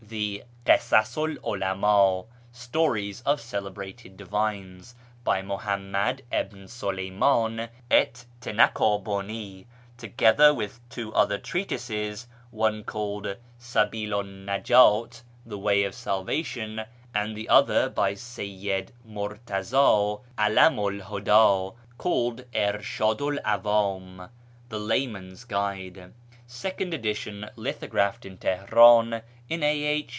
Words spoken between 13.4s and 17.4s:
Sabilun najdt(" The Way of Salvation"), and